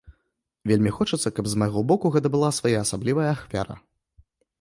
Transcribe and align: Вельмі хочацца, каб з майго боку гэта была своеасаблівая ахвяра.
Вельмі 0.69 0.93
хочацца, 0.95 1.31
каб 1.39 1.45
з 1.51 1.59
майго 1.63 1.83
боку 1.91 2.11
гэта 2.15 2.27
была 2.37 2.49
своеасаблівая 2.61 3.29
ахвяра. 3.35 3.75